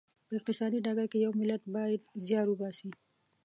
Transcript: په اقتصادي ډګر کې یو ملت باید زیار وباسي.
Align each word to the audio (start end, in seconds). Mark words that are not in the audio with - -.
په 0.27 0.31
اقتصادي 0.39 0.79
ډګر 0.85 1.05
کې 1.11 1.23
یو 1.25 1.31
ملت 1.39 1.61
باید 1.75 2.01
زیار 2.25 2.47
وباسي. 2.49 2.89